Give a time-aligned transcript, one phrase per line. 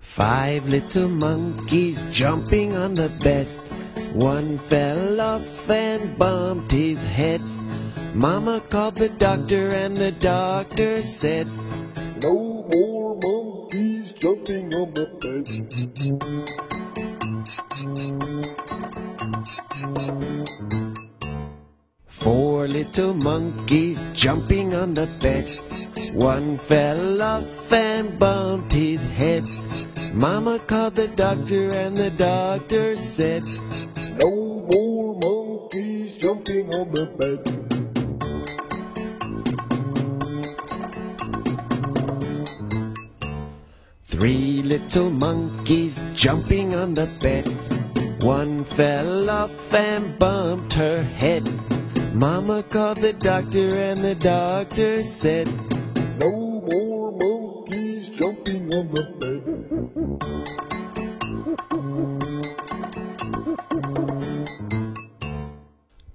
[0.00, 3.48] Five little monkeys jumping on the bed.
[4.12, 7.40] One fell off and bumped his head.
[8.14, 11.48] Mama called the doctor and the doctor said,
[12.22, 15.48] No more monkeys jumping on the bed.
[22.12, 25.48] Four little monkeys jumping on the bed.
[26.14, 29.48] One fell off and bumped his head.
[30.14, 33.48] Mama called the doctor and the doctor said,
[34.20, 34.30] No
[34.70, 37.40] more monkeys jumping on the bed.
[44.04, 47.48] Three little monkeys jumping on the bed.
[48.22, 51.71] One fell off and bumped her head.
[52.14, 55.48] Mama called the doctor and the doctor said,
[56.20, 59.40] No more monkeys jumping on the bed.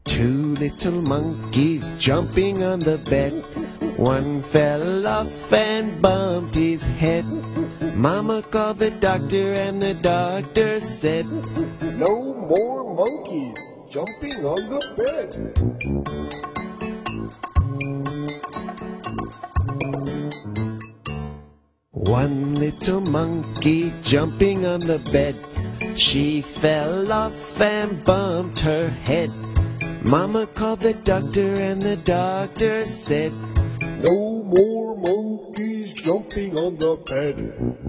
[0.05, 3.43] Two little monkeys jumping on the bed.
[3.97, 7.25] One fell off and bumped his head.
[7.95, 11.25] Mama called the doctor and the doctor said,
[11.81, 13.57] No more monkeys
[13.97, 15.29] jumping on the bed.
[21.89, 25.35] One little monkey jumping on the bed.
[25.97, 29.31] She fell off and bumped her head.
[30.05, 33.33] Mama called the doctor and the doctor said,
[34.03, 37.86] No more monkeys jumping on the bed.